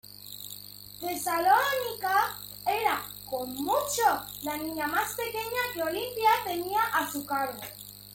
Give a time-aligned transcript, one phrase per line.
[0.99, 4.01] Tesalónica era, con mucho,
[4.41, 7.61] la niña más pequeña que Olimpia tenía a su cargo.